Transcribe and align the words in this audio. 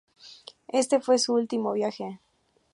Este 0.67 0.99
fue 0.99 1.19
su 1.19 1.35
último 1.35 1.73
viaje. 1.73 2.19